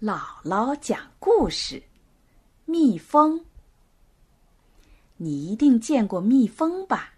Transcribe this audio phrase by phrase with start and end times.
[0.00, 1.80] 姥姥讲故事：
[2.64, 3.44] 蜜蜂。
[5.16, 7.14] 你一定见过蜜蜂吧？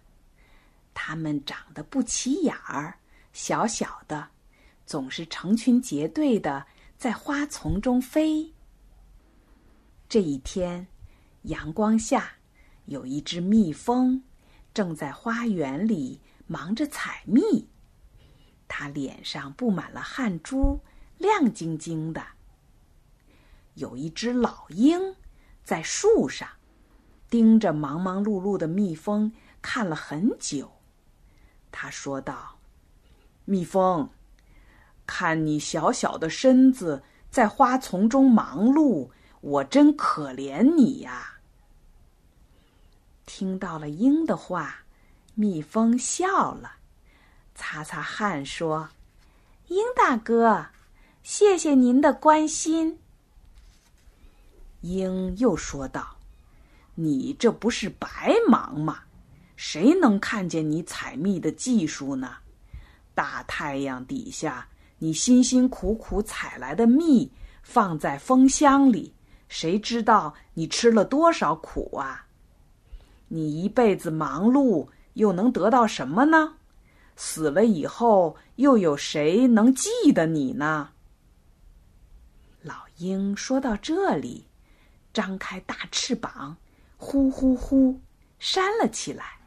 [0.93, 2.99] 它们长得不起眼儿，
[3.33, 4.29] 小小的，
[4.85, 6.67] 总是成群结队的
[6.99, 8.53] 在花丛中飞。
[10.07, 10.85] 这一天，
[11.41, 12.31] 阳光下，
[12.85, 14.21] 有一只蜜蜂
[14.71, 17.67] 正在花园里忙着采蜜，
[18.67, 20.79] 它脸上布满了汗珠，
[21.17, 22.36] 亮晶晶的。
[23.77, 25.15] 有一只老鹰
[25.63, 26.49] 在树上
[27.29, 29.31] 盯着忙忙碌碌的蜜蜂
[29.61, 30.71] 看了很久。
[31.71, 32.57] 他说道
[33.45, 34.09] ：“蜜蜂，
[35.05, 41.35] 看你小小的身子在花丛中忙碌，我真可怜你呀。”
[43.27, 44.85] 听到了鹰的话，
[45.35, 46.77] 蜜蜂笑了，
[47.53, 48.89] 擦擦汗说
[49.67, 50.67] ：“鹰大哥，
[51.21, 52.99] 谢谢您的关心。”
[54.81, 56.15] 鹰又说道
[56.95, 58.99] ：“你这不是白忙吗？
[59.55, 62.37] 谁能看见你采蜜的技术呢？
[63.15, 67.31] 大太阳底下，你辛辛苦苦采来的蜜
[67.63, 69.13] 放在蜂箱里，
[69.49, 72.27] 谁知道你吃了多少苦啊？
[73.29, 76.53] 你一辈子忙碌，又能得到什么呢？
[77.15, 80.91] 死了以后，又有谁能记得你呢？”
[82.61, 84.45] 老鹰说到这里。
[85.17, 86.57] 张开大翅膀，
[86.95, 87.99] 呼呼呼
[88.37, 89.39] 扇了起来，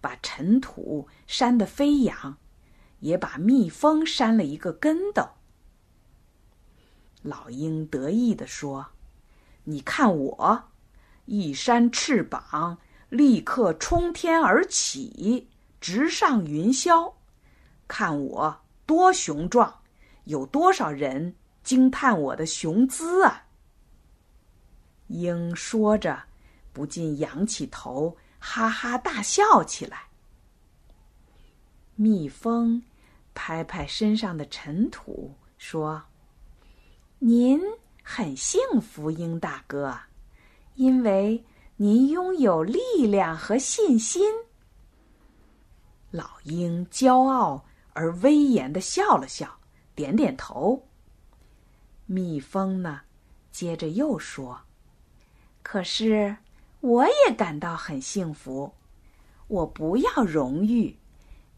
[0.00, 2.36] 把尘土扇得飞扬，
[2.98, 5.24] 也把蜜蜂扇了一个跟斗。
[7.22, 8.84] 老鹰得意地说
[9.62, 10.64] ：“你看我，
[11.26, 15.48] 一扇翅膀，立刻冲天而起，
[15.80, 17.14] 直上云霄。
[17.86, 19.82] 看我多雄壮，
[20.24, 23.44] 有多少人惊叹我的雄姿啊！”
[25.08, 26.22] 鹰说着，
[26.72, 30.02] 不禁仰起头，哈哈大笑起来。
[31.94, 32.82] 蜜蜂
[33.34, 36.02] 拍拍身上的尘土，说
[37.18, 37.60] ：“您
[38.02, 39.98] 很幸福，鹰大哥，
[40.74, 41.42] 因为
[41.76, 44.30] 您拥有力量和信心。”
[46.10, 49.58] 老鹰骄傲而威严的笑了笑，
[49.94, 50.86] 点点头。
[52.06, 53.00] 蜜蜂呢，
[53.50, 54.65] 接着又说。
[55.66, 56.36] 可是，
[56.80, 58.72] 我也感到很幸福。
[59.48, 60.96] 我不要荣誉，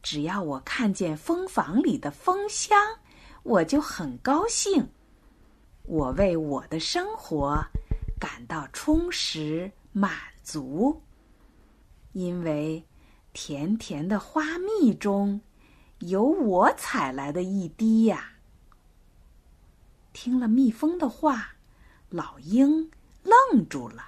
[0.02, 3.00] 只要我看见蜂房里的蜂香，
[3.42, 4.88] 我就很高兴。
[5.82, 7.62] 我为我的生活
[8.18, 10.10] 感到充实满
[10.42, 11.02] 足，
[12.12, 12.82] 因为
[13.34, 15.38] 甜甜的花蜜中
[15.98, 18.32] 有我采来的一滴呀。
[20.14, 21.56] 听了蜜蜂的话，
[22.08, 22.91] 老鹰。
[23.69, 24.04] 住了，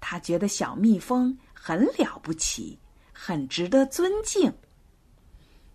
[0.00, 2.78] 他觉得小蜜蜂很了不起，
[3.12, 4.52] 很值得尊敬。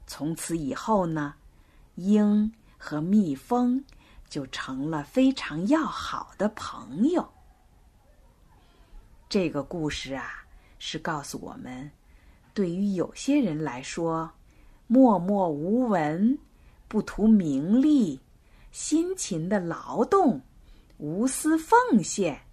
[0.05, 1.33] 从此以后呢，
[1.95, 3.83] 鹰和蜜蜂
[4.29, 7.27] 就成了非常要好的朋友。
[9.27, 10.45] 这个故事啊，
[10.79, 11.91] 是告诉我们，
[12.53, 14.31] 对于有些人来说，
[14.87, 16.39] 默默无闻、
[16.87, 18.17] 不图名利、
[18.71, 20.41] 辛勤的劳动、
[20.97, 22.46] 无私奉献。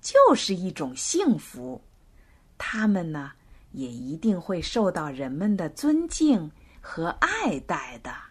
[0.00, 1.82] 就是一种幸福，
[2.56, 3.32] 他们呢
[3.72, 6.50] 也一定会受到人们的尊敬
[6.80, 8.29] 和爱戴的。